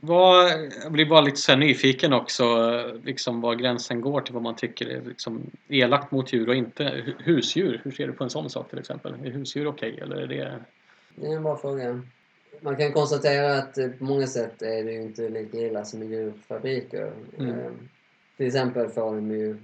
[0.00, 0.50] Vad,
[0.84, 4.56] jag blir bara lite så nyfiken också, eh, liksom var gränsen går till vad man
[4.56, 6.82] tycker är liksom elakt mot djur och inte.
[6.82, 9.14] Hu- Husdjur, hur ser du på en sån sak till exempel?
[9.24, 10.54] Är husdjur okej eller är det...
[11.14, 12.00] Det är en bra fråga.
[12.60, 16.02] Man kan konstatera att eh, på många sätt är det ju inte lika illa som
[16.02, 17.12] i djurfabriker.
[17.38, 17.72] Mm.
[18.36, 19.56] Till exempel får de ju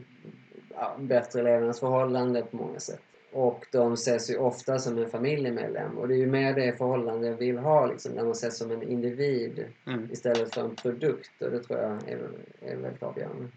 [0.74, 3.00] ja, bättre levnadsförhållanden på många sätt.
[3.32, 5.98] Och de ses ju ofta som en familjemedlem.
[5.98, 8.70] Och det är ju mer det förhållande jag vill ha, liksom, där man ses som
[8.70, 10.08] en individ Mm.
[10.12, 11.42] istället för en produkt.
[11.42, 12.30] Och det tror jag är,
[12.60, 13.48] är väldigt avgörande.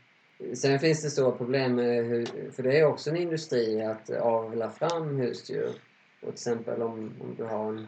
[0.54, 4.72] Sen finns det stora problem med hur, för det är också en industri att avla
[4.72, 5.70] fram husdjur.
[5.70, 5.76] Och
[6.22, 7.88] till exempel om, om du har en,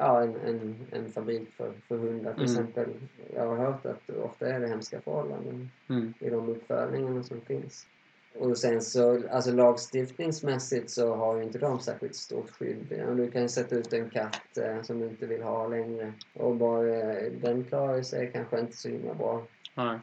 [0.00, 2.52] ja, en, en, en fabrik för, för hundar till Mm.
[2.52, 2.88] exempel.
[3.34, 6.14] Jag har hört att ofta är det hemska förhållanden Mm.
[6.20, 7.86] i de uppfödningarna som finns.
[8.34, 12.86] Och sen så, alltså lagstiftningsmässigt så har ju inte de särskilt stort skydd.
[13.16, 16.12] Du kan ju sätta ut en katt eh, som du inte vill ha längre.
[16.34, 19.42] Och bara, eh, den klarar sig kanske inte så himla bra.
[19.76, 19.98] Nej.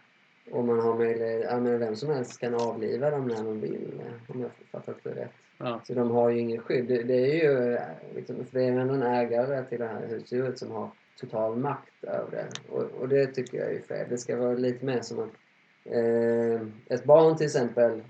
[0.52, 4.02] Och man har möjlighet, ja men vem som helst kan avliva dem när man vill,
[4.06, 5.32] eh, om jag fattat det rätt.
[5.58, 5.82] Ja.
[5.88, 6.88] Så de har ju inget skydd.
[6.88, 7.78] Det, det är ju,
[8.16, 10.90] liksom, för det är ändå en ägare till det här husdjuret som har
[11.20, 12.46] total makt över det.
[12.70, 14.06] Och, och det tycker jag är fel.
[14.10, 15.30] Det ska vara lite mer som att
[15.86, 16.62] eh,
[16.96, 18.04] ett barn till exempel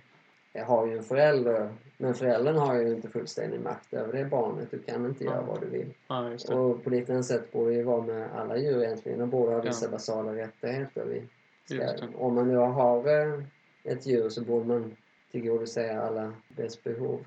[0.66, 4.72] har ju en förälder, men föräldern har ju inte fullständig makt över det barnet.
[4.72, 5.94] Du kan inte göra vad du vill.
[6.08, 6.30] Ja.
[6.56, 9.20] Och på liknande sätt borde det ju vara med alla djur egentligen.
[9.20, 9.92] De borde ha vissa Ja.
[9.92, 11.06] basala rättigheter.
[11.06, 11.22] Vi
[11.66, 13.44] ska, om man nu har eh,
[13.84, 14.96] ett djur så borde man
[15.32, 17.20] tillgodose alla dess behov.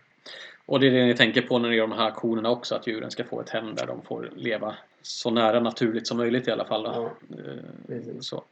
[0.67, 2.87] Och det är det ni tänker på när ni gör de här aktionerna också, att
[2.87, 6.51] djuren ska få ett hem där de får leva så nära naturligt som möjligt i
[6.51, 6.83] alla fall.
[6.85, 7.11] Ja,
[7.89, 8.21] Eh.
[8.21, 8.45] Så.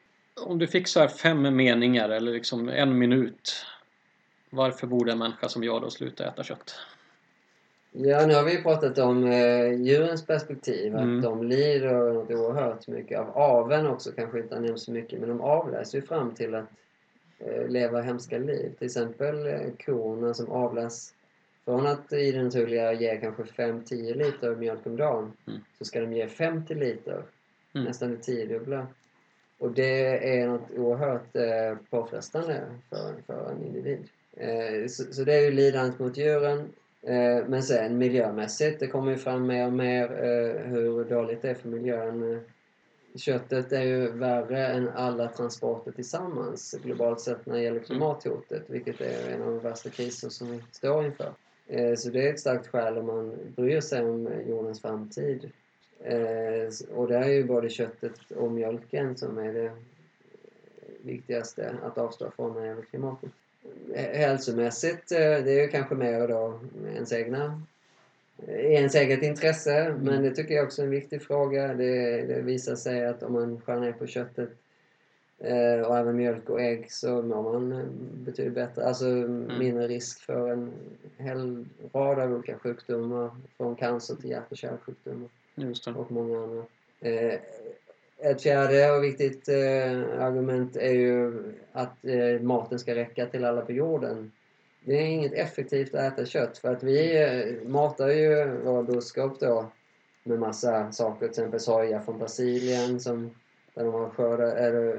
[0.47, 3.67] Om du fick så här fem meningar eller liksom en minut.
[4.51, 6.75] Varför borde en människa som jag då sluta äta kött?
[7.93, 11.17] Ja, nu har vi pratat om eh, djurens perspektiv, Mm.
[11.17, 15.21] att de lider något oerhört mycket av aveln också, kanske inte har nämnts så mycket,
[15.21, 16.67] men de avlas ju fram till att
[17.39, 18.73] eh, leva hemska liv.
[18.79, 21.15] Till exempel eh, korna som avlas
[21.69, 25.61] från att i det naturliga ge kanske 5-10 liter mjölk om dagen, Mm.
[25.79, 27.23] så ska de ge 50 liter,
[27.75, 27.87] Mm.
[27.87, 28.87] nästan det tiodubbla.
[29.59, 34.09] Och det är något oerhört eh, påfrestande för, för en individ.
[34.37, 36.59] Eh, så, så det är ju lidandet mot djuren.
[37.03, 41.51] Eh, men sen miljömässigt, det kommer ju fram mer och mer eh, hur dåligt det
[41.51, 42.33] är för miljön.
[42.33, 42.39] Eh,
[43.17, 49.01] Köttet är ju värre än alla transporter tillsammans globalt sett när det gäller klimathotet, vilket
[49.01, 51.33] är en av de värsta kriser som vi står inför.
[51.69, 55.51] Eh, så det är ett starkt skäl om man bryr sig om jordens framtid.
[56.05, 59.71] Eh, och det är ju både köttet och mjölken som är det
[61.03, 63.31] viktigaste att avstå från när det gäller klimatet.
[63.95, 66.61] Eh, Hälsomässigt, det är ju kanske mer då
[66.95, 67.63] ens egna
[68.47, 71.75] i ens eget intresse, men det tycker jag också är en viktig fråga.
[71.75, 74.51] Det, det visar sig att om man skär ner på köttet
[75.39, 77.85] eh, och även mjölk och ägg så mår man eh,
[78.25, 78.87] betydligt bättre.
[78.87, 79.05] Alltså
[79.59, 80.73] mindre risk för en
[81.17, 83.31] hel rad av olika sjukdomar.
[83.57, 85.29] Från cancer till hjärt och kärlsjukdomar
[85.97, 86.65] och många andra.
[87.01, 87.41] Eh,
[88.21, 93.61] ett fjärde och viktigt eh, argument är ju att eh, maten ska räcka till alla
[93.61, 94.33] på jorden.
[94.85, 99.41] Det är inget effektivt att äta kött för att vi eh, matar ju våra boskap
[99.41, 99.71] då
[100.23, 103.31] med massa saker, till exempel soja från Brasilien som
[103.79, 104.97] där de har skördat, eller,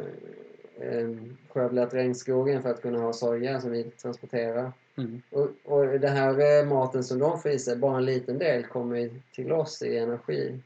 [0.80, 1.10] eh,
[1.50, 4.72] skövlat regnskogen för att kunna ha soja som vi transporterar.
[4.98, 5.22] Mm.
[5.30, 8.64] Och, och den här eh, maten som de får i sig, bara en liten del
[8.64, 10.60] kommer till oss i energi.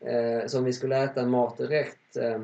[0.00, 2.42] Eh, så om vi skulle äta mat direkt eh,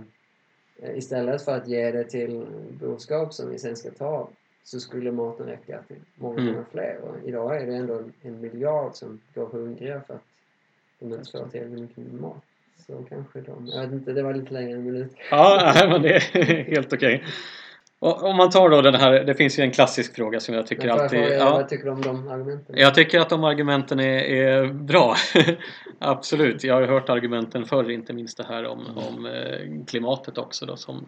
[0.96, 2.46] istället för att ge det till
[2.80, 4.28] boskap som vi sen ska ta
[4.64, 6.52] så skulle maten räcka till många, Mm.
[6.52, 6.98] många fler.
[6.98, 10.24] Och idag är det ändå en miljard som går hungriga för att
[10.98, 12.44] de inte får tillräckligt mycket mat.
[12.86, 13.66] Så kanske de...
[13.66, 15.12] Jag vet inte, det var lite längre än en minut.
[15.30, 17.24] Ja, nej, men det är helt okej.
[17.98, 20.66] Och Om man tar då den här, det finns ju en klassisk fråga som jag
[20.66, 21.18] tycker jag alltid...
[21.20, 22.74] fråga, Ja, Vad tycker du om de argumenten?
[22.78, 25.14] jag tycker att de argumenten är, är bra.
[25.98, 26.64] Absolut.
[26.64, 30.66] Jag har ju hört argumenten förr, inte minst det här om, om eh, klimatet också
[30.66, 31.04] då som,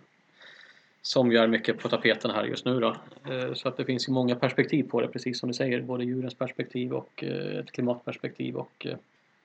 [1.02, 2.96] som gör mycket på tapeten här just nu då.
[3.30, 5.80] Eh, Så att det finns ju många perspektiv på det, precis som du säger.
[5.82, 8.86] Både djurens perspektiv och eh, ett klimatperspektiv och,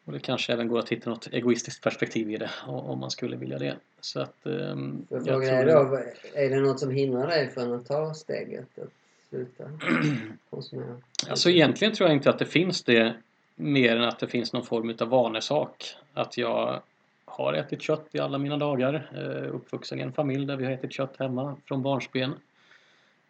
[0.07, 3.37] och det kanske även går att hitta något egoistiskt perspektiv i det om man skulle
[3.37, 3.75] vilja det.
[4.01, 4.35] Så att...
[4.43, 5.99] För jag frågan är tror- då,
[6.33, 8.89] är det något som hindrar dig från att ta steget att
[9.29, 9.63] sluta
[10.49, 10.95] konsumera?
[11.29, 13.13] Alltså egentligen tror jag inte att det finns det
[13.55, 15.95] mer än att det finns någon form av vanesak.
[16.13, 16.81] Att jag
[17.25, 19.11] har ätit kött i alla mina dagar.
[19.15, 22.33] Eh, uppvuxen i en familj där vi har ätit kött hemma från barnsben.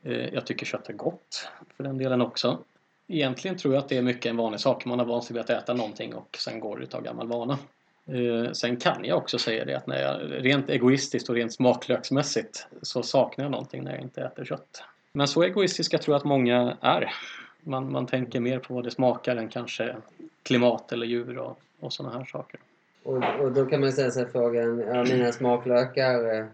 [0.04, 2.58] Eh, jag tycker kött är gott för den delen också.
[3.08, 4.86] Egentligen tror jag att det är mycket en vanesak.
[4.86, 7.58] Man har vant sig vid att äta någonting och sen går det utav gammal vana.
[8.08, 12.68] Eh, sen kan jag också säga det att när jag rent egoistiskt och rent smaklöksmässigt
[12.82, 14.84] så saknar jag någonting när jag inte äter kött.
[15.12, 17.14] Men så egoistiska tror jag att många är.
[17.62, 19.96] Man, man tänker mer på vad det smakar än kanske
[20.44, 22.60] klimat eller djur och, och sådana här saker.
[23.04, 26.46] Och, och då kan man ställa sig frågan, ja, mina smaklökar, eh,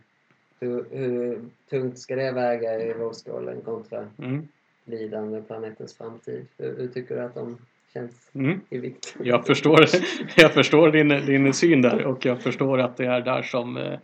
[0.60, 4.48] hur, hur tungt ska det väga i vågskålen kontra Mm.
[4.86, 6.48] Lidande planetens framtid?
[6.58, 7.58] Hur, hur tycker du att de
[7.93, 8.62] känns Mm.
[8.69, 9.15] i vikt?
[9.24, 9.86] Jag förstår,
[10.36, 14.00] jag förstår din, din syn där och jag förstår att det är där som, eh,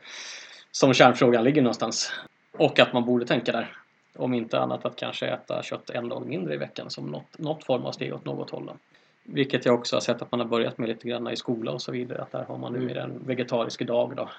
[0.72, 2.12] som kärnfrågan ligger någonstans.
[2.52, 3.76] Och att man borde tänka där.
[4.15, 7.63] Om inte annat att kanske äta kött en dag mindre i veckan som något, något
[7.63, 8.65] form av steg åt något håll.
[8.65, 8.74] då.
[9.24, 11.82] Vilket jag också har sett att man har börjat med lite grann i skola och
[11.82, 12.22] så vidare.
[12.22, 14.30] Att där har man numera en vegetarisk dag då.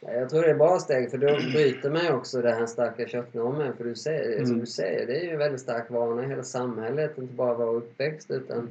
[0.00, 2.66] Ja, Jag tror det är bra steg för då bryter man ju också den här
[2.66, 3.76] starka köttnormen.
[3.76, 4.60] För du säger, som Mm.
[4.60, 7.18] du säger, det är ju en väldigt stark vana i hela samhället.
[7.18, 8.70] Inte bara vår uppväxt utan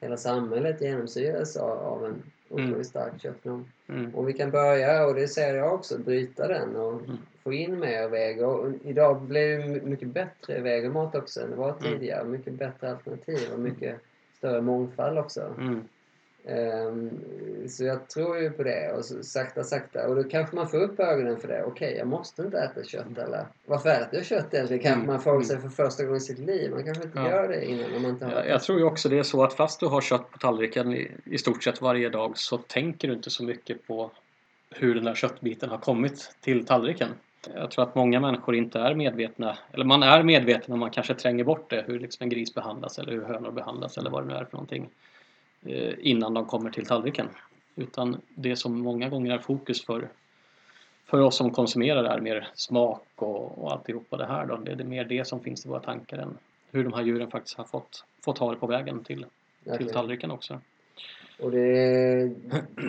[0.00, 2.84] hela samhället genomsyras av, av en otroligt Mm.
[2.84, 3.64] stark köttnorm.
[3.88, 4.14] Mm.
[4.14, 7.16] Och vi kan börja, och det ser jag också, bryta den och Mm.
[7.44, 8.44] få in mer vego.
[8.46, 11.82] Och idag blir det my- mycket bättre vegomat också än det var Mm.
[11.82, 12.24] tidigare.
[12.24, 13.96] Mycket bättre alternativ och mycket
[14.38, 15.54] större mångfald också.
[16.44, 17.10] Ehm,
[17.68, 20.08] så jag tror ju på det och så, sakta sakta.
[20.08, 21.64] Och då kanske man får upp ögonen för det.
[21.64, 24.82] Okej, jag måste inte äta kött eller varför äter jag kött egentligen?
[24.82, 26.70] Kanske man frågar sig för första gången i sitt liv.
[26.70, 27.30] Man kanske inte Ja.
[27.30, 29.42] gör det innan om man inte har Jag, jag tror ju också det är så
[29.44, 33.08] att fast du har kött på tallriken i, i stort sett varje dag så tänker
[33.08, 34.10] du inte så mycket på
[34.70, 37.08] hur den där köttbiten har kommit till tallriken.
[37.54, 41.14] Jag tror att många människor inte är medvetna, eller man är medveten men man kanske
[41.14, 44.28] tränger bort det, hur liksom en gris behandlas eller hur hönor behandlas eller vad det
[44.28, 44.88] nu är för någonting
[45.98, 47.26] innan de kommer till tallriken.
[47.76, 50.08] Utan det som många gånger är fokus för,
[51.06, 54.56] för oss som konsumerar här mer smak och, och alltihopa det här då.
[54.56, 56.38] Det är mer det som finns i våra tankar än
[56.72, 59.26] hur de här djuren faktiskt har fått, fått ha det på vägen till, till
[59.70, 59.92] Verkligen.
[59.92, 60.60] tallriken också.
[61.38, 62.30] Och det,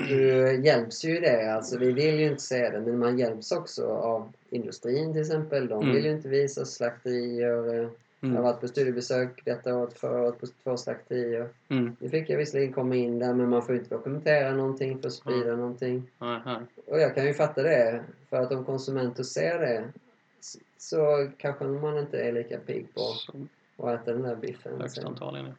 [0.10, 1.54] det hjälps ju i det.
[1.54, 5.68] Alltså vi vill ju inte se det, men man hjälps också av industrin till exempel.
[5.68, 5.96] De Mm.
[5.96, 7.90] vill ju inte visa slakterier.
[8.22, 8.44] Eh, Jag har Mm.
[8.44, 11.50] varit på studiebesök detta året, förra året på två slakterier.
[11.70, 11.96] Mm.
[12.00, 15.14] Nu fick jag visserligen komma in där, men man får inte dokumentera någonting för att
[15.14, 16.04] sprida någonting.
[16.20, 16.58] Nej, nej.
[16.88, 18.04] Och jag kan ju fatta det.
[18.30, 19.84] För att om konsumenter ser det
[20.78, 24.82] så kanske man inte är lika pigg på att äta den där biffen.
[24.82, 25.54] högst antagligen.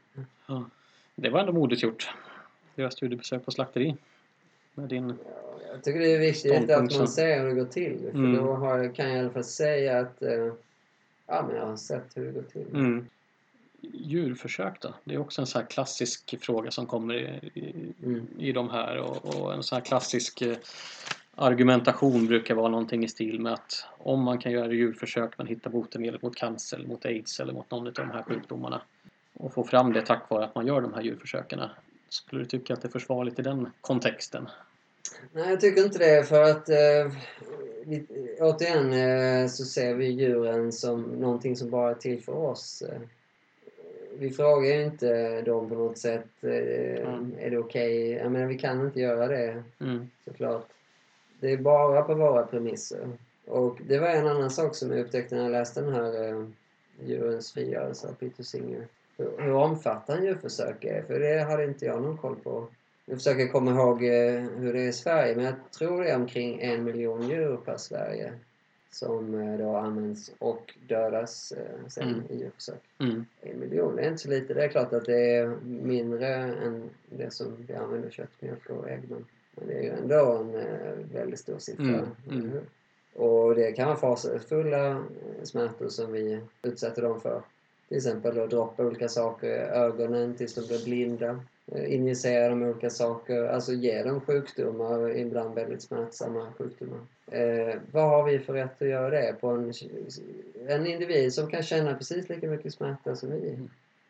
[0.46, 0.64] Ja.
[1.14, 2.10] Det var ändå modigt gjort.
[2.74, 3.96] Göra studiebesök på slakteri.
[4.74, 5.08] Med din...
[5.08, 5.14] Ja,
[5.72, 7.98] jag tycker det är viktigt att man ser hur det går till.
[8.10, 8.36] För Mm.
[8.36, 10.52] då har, kan jag i alla fall säga att eh,
[11.32, 12.66] ja, men jag har sett hur det går till.
[12.74, 13.06] Mm.
[13.80, 14.94] Djurförsök då?
[15.04, 18.26] Det är också en sån här klassisk fråga som kommer i, i, Mm.
[18.38, 20.56] i de här och, och en sån här klassisk eh,
[21.34, 25.70] argumentation brukar vara någonting i stil med att om man kan göra djurförsök man hittar
[25.70, 28.82] botemedel mot cancer, mot aids eller mot någon av de här sjukdomarna
[29.34, 31.60] och få fram det tack vare att man gör de här djurförsöken.
[32.08, 34.48] Skulle du tycka att det är försvarligt i den kontexten?
[35.32, 36.24] Nej, jag tycker inte det.
[36.28, 37.12] För att eh,
[37.84, 38.06] vi,
[38.40, 42.82] återigen eh, så ser vi djuren som någonting som bara är till för oss.
[42.82, 43.00] Eh,
[44.18, 46.28] vi frågar ju inte dem på något sätt.
[46.40, 47.34] Eh, Mm.
[47.40, 48.10] Är det okej?
[48.10, 49.62] Jag menar, vi kan inte göra det.
[49.80, 50.10] Mm.
[50.24, 50.66] såklart.
[51.40, 53.08] Det är bara på våra premisser.
[53.46, 56.46] Och det var en annan sak som jag upptäckte när jag läste den här eh,
[57.04, 58.86] Djurens frigörelse av Peter Singer.
[59.16, 62.66] Hur, hur omfattande djurförsök är, för det hade inte jag någon koll på.
[63.06, 66.16] Jag försöker komma ihåg eh, hur det är i Sverige, men jag tror det är
[66.16, 68.32] omkring en miljon djur per Sverige
[68.90, 72.22] som eh, då används och dödas eh, sen Mm.
[72.28, 72.80] i djurförsök.
[72.98, 73.24] Mm.
[73.40, 74.54] En miljon, det är inte så lite.
[74.54, 78.88] Det är klart att det är mindre än det som vi använder kött, mjölk och
[78.88, 79.00] ägg.
[79.08, 81.84] Men, det är ju ändå en väldigt stor siffra.
[81.84, 82.50] Mm, mm.
[83.14, 85.04] Och det kan vara fasansfulla
[85.42, 87.42] smärtor som vi utsätter dem för.
[87.88, 91.40] Till exempel då droppa olika saker i ögonen tills de blir blinda.
[91.66, 93.44] Eh, Injicera dem olika saker.
[93.44, 97.00] Alltså ge dem sjukdomar, ibland väldigt smärtsamma sjukdomar.
[97.30, 99.72] Eh, vad har vi för rätt att göra det på en,
[100.68, 103.58] en individ som kan känna precis lika mycket smärta som vi?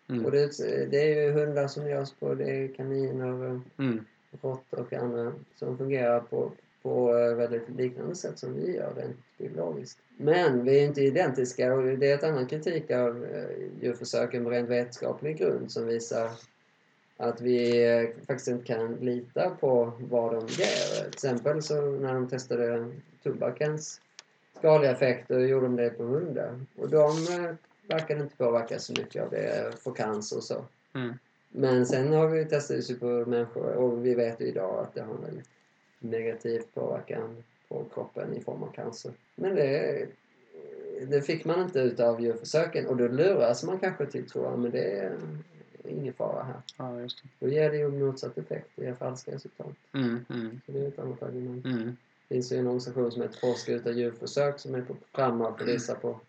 [0.09, 0.25] Mm.
[0.25, 0.59] Och det,
[0.91, 4.05] det är ju hundar som görs på, det är kaniner, eh, Mm.
[4.43, 9.17] råttor och andra som fungerar på, på eh, väldigt liknande sätt som vi gör rent
[9.39, 9.99] biologiskt.
[10.17, 13.27] Men vi är inte identiska och det är ett annan kritik av
[13.81, 16.31] djurförsöken med rent vetenskaplig grund som visar
[17.17, 21.01] att vi faktiskt inte kan lita på vad de ger.
[21.01, 24.01] Till exempel så när de testade tobakens
[24.59, 26.61] skadliga effekter gjorde de det på hundar.
[26.77, 27.55] Och de eh,
[27.89, 30.65] verkade inte påverka så mycket av det, få cancer och så.
[30.95, 31.15] Mm.
[31.49, 35.03] Men sen har vi testat det på människor och vi vet ju idag att det
[35.03, 35.49] har en väldigt
[35.99, 39.13] negativ påverkan på kroppen i form av cancer.
[39.35, 40.07] Men det,
[41.07, 44.59] det fick man inte ut av djurförsöken och då luras man kanske till tror jag,
[44.59, 45.13] men det
[45.89, 46.57] ingen fara här.
[46.79, 47.47] Ja, just det.
[47.47, 49.73] Då ger det ju motsatt effekt, det ger falska resultat.
[49.93, 50.25] Mm.
[50.31, 50.61] Mm.
[50.67, 51.65] Så det är ett annat argument.
[51.65, 51.97] Mm.
[52.29, 55.69] Det finns ju en organisation som heter Forskare utan djurförsök som är på frammarsch och
[55.69, 56.21] visar på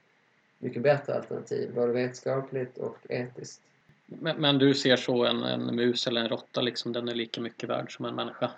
[0.60, 3.62] mycket bättre alternativ, både vetenskapligt och etiskt.
[4.06, 7.42] Men, men du ser så en, en mus eller en råtta, liksom, den är lika
[7.42, 8.52] mycket värd som en människa?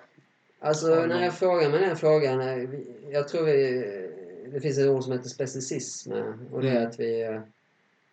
[0.59, 2.69] Alltså när jag frågar mig den frågan, eh,
[3.11, 3.81] jag tror vi,
[4.51, 6.87] det finns ett ord som heter specicism eh, och det är Mm.
[6.87, 7.41] att vi, eh,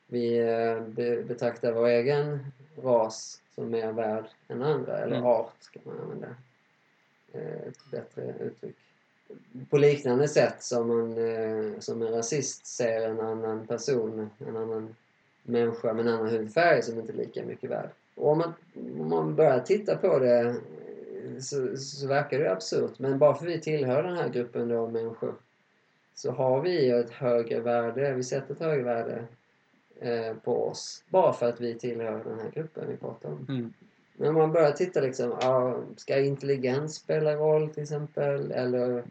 [0.06, 0.38] vi
[0.86, 2.38] be- betraktar vår egen
[2.76, 5.26] ras som mer värd än andra, eller Mm.
[5.28, 6.28] art kan man använda.
[7.32, 8.76] Eh, Ett bättre uttryck.
[9.70, 14.94] På liknande sätt som, man, eh, som en rasist ser en annan person, en annan
[15.42, 17.90] människa med en annan hudfärg som inte är lika mycket värd.
[18.14, 18.52] Och om man,
[19.00, 22.98] om man börjar titta på det eh, så, så verkar det absurt.
[22.98, 25.34] Men bara för vi tillhör den här gruppen då människor
[26.14, 29.24] så har vi ett högre värde, vi sätter ett högre värde
[30.02, 31.04] eh, på oss.
[31.08, 33.46] Bara för att vi tillhör den här gruppen vi pratar om.
[33.48, 33.72] Mm.
[34.16, 35.32] Men om man börjar titta liksom,
[35.96, 38.52] ska intelligens spela roll till exempel?
[38.52, 39.02] Eller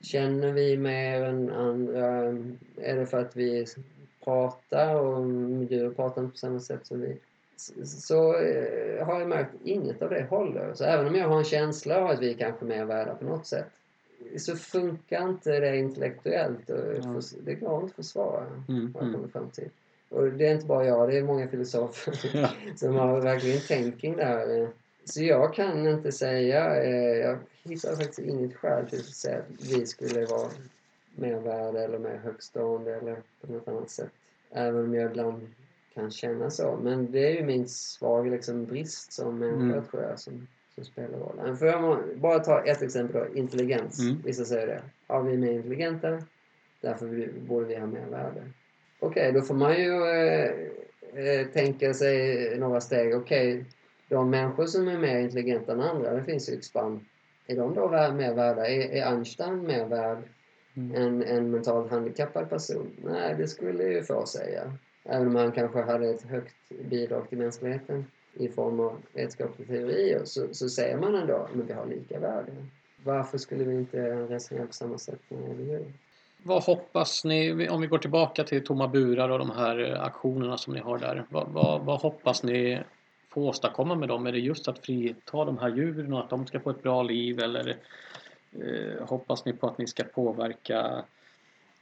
[0.00, 2.06] känner vi mer än andra?
[2.76, 3.66] Är det för att vi
[4.24, 5.24] pratar och
[5.70, 7.16] djur pratar inte på samma sätt som vi?
[7.84, 10.74] Så eh, har jag märkt inget av det håller.
[10.74, 13.24] Så även om jag har en känsla av att vi kanske är mer värda på
[13.24, 13.66] något sätt
[14.36, 16.70] så funkar inte det intellektuellt.
[16.70, 18.94] Och förs- Det går inte att försvara, Mm.
[18.94, 19.14] har jag Mm.
[19.14, 19.68] kommit fram till.
[20.08, 22.50] Och det är inte bara jag, det är många filosofer Ja.
[22.76, 24.68] som har verkligen tänkt kring det här.
[25.04, 29.64] Så jag kan inte säga, eh, jag hittar faktiskt inget skäl till att säga att
[29.72, 30.48] vi skulle vara
[31.16, 34.10] mer värda eller mer högstående eller på något annat sätt.
[34.50, 35.46] Även om jag ibland
[35.94, 36.78] kan känna så.
[36.82, 39.84] Men det är ju min svaga liksom, brist som människa Mm.
[39.84, 41.56] tror jag som, som spelar roll.
[41.56, 43.98] Får jag bara ta ett exempel då, intelligens.
[44.00, 44.16] Mm.
[44.24, 44.82] Vissa säger det.
[45.06, 46.22] Ja, vi är mer intelligenta,
[46.80, 48.42] därför borde vi ha mer värde.
[49.00, 50.50] Okej, då får man ju eh,
[51.24, 53.16] eh, tänka sig några steg.
[53.16, 53.64] Okej,
[54.08, 57.04] de människor som är mer intelligenta än andra, det finns ju ett spann.
[57.46, 58.66] Är de då mer värda?
[58.66, 60.18] Är, är Einstein mer värd
[60.78, 60.94] Mm.
[60.94, 62.90] än en mentalt handikappad person?
[63.04, 64.72] Nej, det skulle ju få säga.
[65.04, 70.20] Även om han kanske hade ett högt bidrag till mänskligheten i form av vetenskapliga teorier
[70.24, 72.52] så, så säger man ändå att vi har lika värde.
[73.04, 75.92] Varför skulle vi inte resonera på samma sätt när det gäller djur?
[76.48, 80.58] Vad hoppas ni, om vi går tillbaka till tomma burar och de här eh, aktionerna
[80.58, 81.24] som ni har där.
[81.28, 82.80] Vad, vad, vad hoppas ni
[83.28, 84.26] få åstadkomma med dem?
[84.26, 87.02] Är det just att frita de här djuren och att de ska få ett bra
[87.02, 87.76] liv eller
[88.52, 91.04] eh, hoppas ni på att ni ska påverka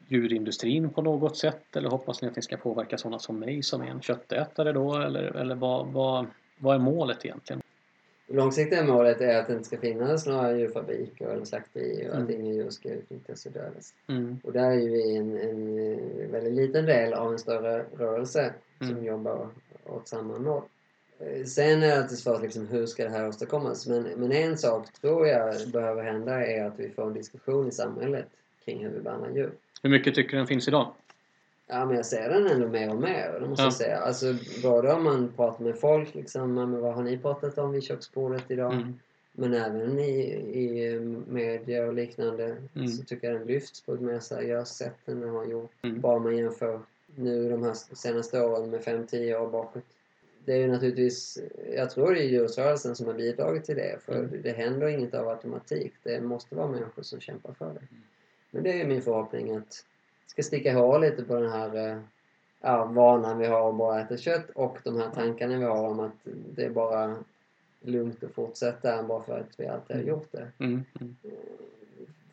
[0.09, 3.83] djurindustrin på något sätt eller hoppas ni att ni ska påverka sådana som mig som
[3.83, 6.27] är en köttätare då eller, eller vad, vad,
[6.59, 7.63] vad är målet egentligen?
[8.29, 12.41] Långsiktiga målet är att det inte ska finnas några djurfabriker eller slakterier och att Mm.
[12.41, 13.95] inga djur ska utnyttjas och dödas.
[14.09, 14.39] Mm.
[14.45, 18.53] Och där är ju vi en, en eh, väldigt liten del av en större rörelse
[18.79, 19.05] som Mm.
[19.05, 19.49] jobbar
[19.85, 20.63] åt samma mål.
[21.19, 23.87] Eh, Sen är det alltid svårt liksom, hur ska det här åstadkommas?
[23.87, 27.73] Men, men en sak tror jag behöver hända är att vi får en diskussion i
[27.73, 28.27] samhället
[28.65, 29.51] kring hur vi behandlar djur.
[29.83, 30.93] Hur mycket tycker du den finns idag?
[31.69, 33.67] Ja, men jag ser den ändå mer och mer, det måste Ja.
[33.67, 33.99] jag säga.
[33.99, 37.83] Alltså, både om man pratar med folk, liksom, men vad har ni pratat om vid
[37.85, 38.73] köksbordet idag?
[38.75, 38.95] Mm.
[39.33, 40.21] Men även i,
[40.55, 40.99] i
[41.29, 42.89] media och liknande Mm.
[42.89, 45.73] så tycker jag den lyfts på ett mer seriöst sätt än den har gjort.
[45.83, 46.01] Mm.
[46.01, 46.81] Bara man jämför
[47.15, 49.83] nu de här senaste åren med 5-10 år bakåt.
[50.45, 51.39] Det är ju naturligtvis,
[51.75, 53.99] jag tror det är djurrörelsen som har bidragit till det.
[54.05, 54.43] För Mm.
[54.43, 55.93] det händer inget av automatik.
[56.03, 57.81] Det måste vara människor som kämpar för det.
[58.51, 59.85] Men det är min förhoppning att
[60.27, 61.99] ska sticka hål lite på den här eh,
[62.61, 66.01] ja, vanan vi har att bara äta kött och de här tankarna vi har om
[66.01, 67.17] att det är bara
[67.81, 70.09] lugnt att fortsätta bara för att vi alltid har Mm.
[70.15, 70.49] gjort det.
[70.59, 70.85] Mm.
[71.01, 71.17] Mm.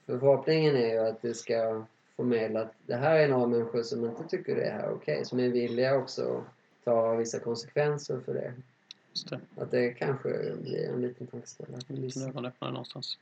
[0.06, 4.06] För förhoppningen är ju att det ska förmedla att det här är några människor som
[4.06, 8.34] inte tycker det här är okej, som är villiga också att ta vissa konsekvenser för
[8.34, 8.54] det.
[9.30, 9.40] Det.
[9.62, 11.82] Att det kanske blir en liten tankeställare.
[11.88, 13.18] En liten ögonöppnare någonstans.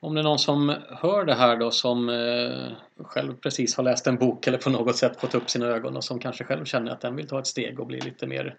[0.00, 2.72] Om det är någon som hör det här då som eh,
[3.06, 6.04] själv precis har läst en bok eller på något sätt fått upp sina ögon och
[6.04, 8.56] som kanske själv känner att den vill ta ett steg och bli lite mer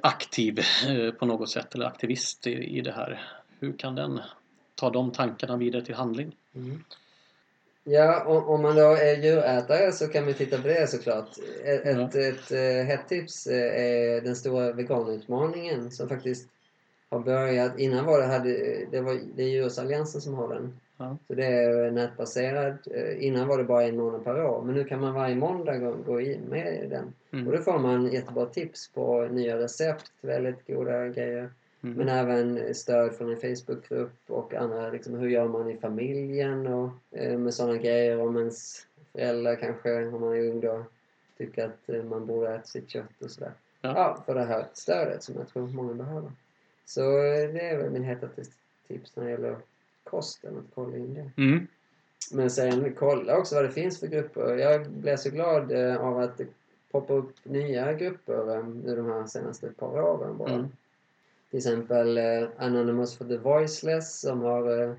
[0.00, 0.58] aktiv
[0.88, 3.22] eh, på något sätt eller aktivist i, i det här.
[3.60, 4.20] Hur kan den
[4.74, 6.36] ta de tankarna vidare till handling?
[6.54, 6.84] Mm.
[7.84, 11.28] Ja, om, om man då är djurätare så kan vi titta på det såklart.
[11.64, 11.90] Ett, Ja.
[11.90, 16.48] ett, ett eh, hett tips eh, är den stora veganutmaningen som faktiskt
[17.10, 17.78] har börjat.
[17.78, 20.80] Innan var det, hade, det, var, det är Djurrättsalliansen som har den.
[20.96, 21.16] Ja.
[21.26, 22.78] Så det är nätbaserad.
[22.90, 24.62] Eh, Innan var det bara en månad per år.
[24.62, 27.12] Men nu kan man varje måndag gå, gå in med den.
[27.30, 27.50] Och Mm.
[27.52, 31.50] då får man jättebra tips på nya recept, väldigt goda grejer.
[31.82, 31.96] Mm.
[31.96, 36.90] Men även stöd från en Facebookgrupp och andra, liksom, hur gör man i familjen och
[37.10, 40.84] eh, med sådana grejer om ens föräldrar kanske, om man är ung då,
[41.38, 43.52] tycker att eh, man borde äta sitt kött och sådär.
[43.80, 43.92] Ja.
[43.96, 44.22] Ja.
[44.26, 46.30] för det här stödet som jag tror många behöver.
[46.88, 47.00] Så
[47.52, 48.42] det är väl min hetaste
[48.86, 49.56] tips när det gäller
[50.04, 51.42] kosten, att kolla in det.
[51.42, 51.66] Mm.
[52.32, 54.56] Men sen kolla också vad det finns för grupper.
[54.56, 56.46] Jag blev så glad eh, av att det
[56.90, 60.50] poppar upp nya grupper nu de här senaste par åren bara.
[60.50, 60.68] Mm.
[61.50, 64.96] Till exempel eh, Anonymous for the Voiceless som har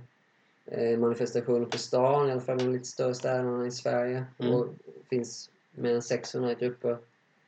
[0.66, 4.26] eh, manifestationer på stan, i alla fall de lite större städerna i Sverige.
[4.38, 4.54] Mm.
[4.54, 4.68] Och
[5.10, 6.98] finns mer än 600 grupper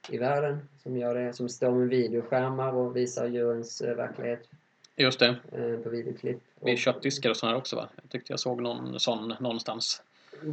[0.09, 1.33] i världen som gör det.
[1.33, 4.47] Som står med videoskärmar och visar djurens eh, verklighet
[4.95, 5.35] Just det.
[5.51, 6.39] eh, på videoklipp.
[6.59, 7.89] Vid Och- köttdiskar och sådana också va?
[8.01, 10.01] Jag tyckte jag såg någon sån någonstans.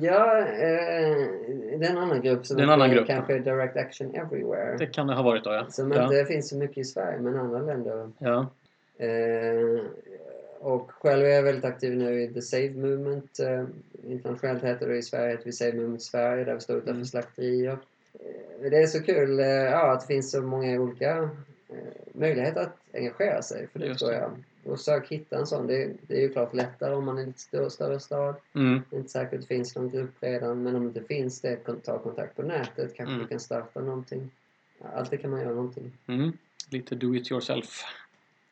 [0.00, 0.46] Ja, eh,
[1.78, 3.06] det är en annan grupp som Det är en annan grupp.
[3.06, 4.76] kanske Direct Action Everywhere.
[4.78, 5.66] Det kan det ha varit då ja.
[5.70, 6.02] Som ja.
[6.04, 8.10] inte finns så mycket i Sverige, men andra länder.
[8.18, 8.46] ja.
[9.04, 9.80] Eh,
[10.60, 13.38] och själv är jag väldigt aktiv nu i The Save Movement.
[13.40, 13.64] Eh,
[14.06, 17.04] internationellt heter det i Sverige heter vi Save Movement Sverige, där vi står utanför Mm.
[17.04, 17.78] slakterier.
[18.14, 21.18] Eh, det är så kul eh, ja, att det finns så många olika
[21.68, 21.76] eh,
[22.12, 24.30] möjligheter att engagera sig för det Just tror jag.
[24.64, 25.66] Och sök hitta en sån.
[25.66, 28.34] Det, det är ju klart lättare om man är i lite större, större stad.
[28.54, 28.82] Mm.
[28.90, 31.56] Det är inte säkert att det finns någon grupp redan, men om det finns det,
[31.84, 32.94] ta kontakt på nätet.
[32.94, 33.18] Kanske Mm.
[33.18, 34.30] du kan starta någonting.
[34.94, 35.92] Alltid kan man göra någonting.
[36.06, 36.32] Mm.
[36.70, 37.82] Lite do it yourself.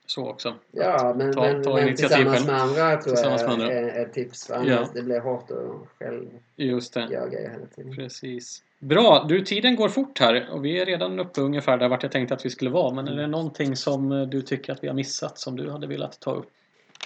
[0.07, 0.55] Så också.
[0.71, 3.73] Ja, men, ta- men, ta men tillsammans med andra tror jag med andra.
[3.73, 4.47] är ett tips.
[4.47, 4.89] För annars Ja.
[4.95, 6.27] det blir hårt att själv
[6.57, 7.09] Just det.
[7.11, 7.95] göra grejer hela tiden.
[7.95, 8.63] Precis.
[8.79, 12.13] Bra, du tiden går fort här och vi är redan uppe ungefär där vart jag
[12.13, 12.95] tänkte att vi skulle vara.
[12.95, 15.87] Men är det någonting som eh, du tycker att vi har missat som du hade
[15.87, 16.51] velat ta upp?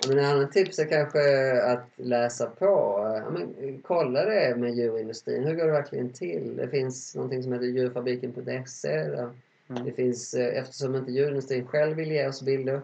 [0.09, 2.99] Men ett annat tips är kanske att läsa på.
[3.31, 5.45] Men, kolla det med djurindustrin.
[5.45, 6.57] Hur går det verkligen till?
[6.57, 8.89] Det finns någonting som heter djurfabriken.se.
[8.89, 9.85] Mm.
[9.85, 12.81] Det finns, eh, eftersom inte djurindustrin själv vill ge oss bilder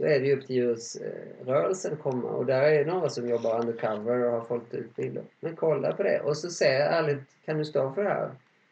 [0.00, 2.28] så är det ju upp till djurrörelsen att komma.
[2.28, 5.22] Och där är det några som jobbar undercover och har fått ut bilder.
[5.40, 8.30] Men kolla på det och så säg ärligt, kan du stå för det här?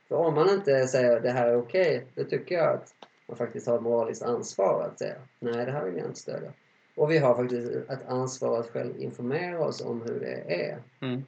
[0.09, 2.95] För om man inte säger det här är okej, okay, då tycker jag att
[3.27, 6.53] man faktiskt har ett moraliskt ansvar att säga nej, det här vill jag inte stödja.
[6.97, 10.79] Och vi har faktiskt ett ansvar att själv informera oss om hur det är.
[11.01, 11.25] Mm.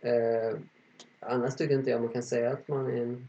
[0.00, 0.58] Eh,
[1.20, 3.28] annars tycker inte jag man kan säga att man är en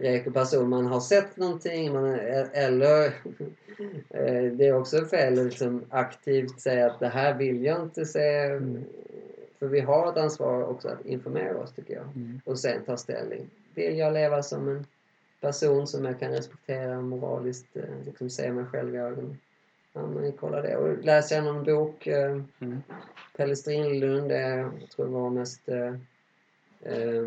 [0.00, 0.68] räker person.
[0.68, 2.14] Man har sett någonting man
[2.52, 3.04] eller
[4.08, 8.06] eh, det är också fel att liksom aktivt säga att det här vill jag inte
[8.06, 8.42] se.
[8.42, 8.84] Mm.
[9.58, 12.04] För vi har ett ansvar också att informera oss tycker jag.
[12.04, 12.40] Mm.
[12.44, 13.50] Och sen ta ställning.
[13.74, 14.86] Vill jag leva som en
[15.40, 19.38] person som jag kan respektera moraliskt, eh, liksom se mig själv i ögonen?
[19.92, 20.76] Ja, men kolla det.
[20.76, 22.06] Och läs gärna en bok.
[22.06, 22.82] Eh, mm.
[23.36, 25.94] Pelle Strindlund jag tror det var mest eh,
[26.82, 27.26] eh,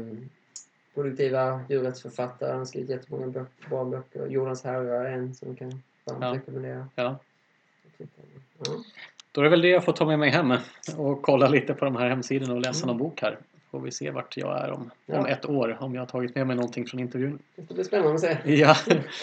[0.93, 2.49] produktiva djurrättsförfattare.
[2.49, 4.27] Han har skrivit jättemånga böcker, bra böcker.
[4.27, 6.33] Jordens herrar är en som kan varmt ja.
[6.33, 6.87] rekommendera.
[6.95, 7.19] Ja.
[8.57, 8.65] ja.
[9.31, 10.53] Då är det väl det jag får ta med mig hem
[10.97, 12.87] och kolla lite på de här hemsidorna och läsa mm.
[12.87, 13.37] någon bok här.
[13.71, 15.19] Får vi se vart jag är om, ja.
[15.19, 17.39] om ett år, om jag har tagit med mig någonting från intervjun.
[17.55, 18.37] Det blir spännande att se.
[18.55, 18.75] Ja.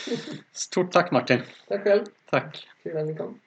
[0.52, 1.40] Stort tack Martin.
[1.68, 2.04] Tack själv.
[2.30, 2.68] Tack.
[2.82, 3.40] Kul att ni kom.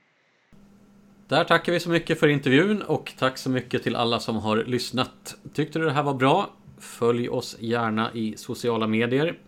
[1.27, 4.57] Där tackar vi så mycket för intervjun och tack så mycket till alla som har
[4.57, 5.35] lyssnat.
[5.53, 6.49] Tyckte du det här var bra?
[6.83, 9.39] Följ oss gärna i sociala medier.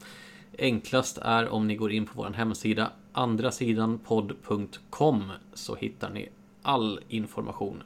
[0.59, 6.29] Enklast är om ni går in på vår hemsida andrasidanpodd.com så hittar ni
[6.61, 7.83] all information.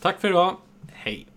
[0.00, 0.56] Tack för idag.
[0.92, 1.29] Hej!